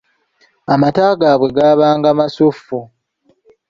Amata 0.73 1.05
gaabwe 1.19 1.47
gabanga 1.57 2.07
masuffu. 2.19 2.77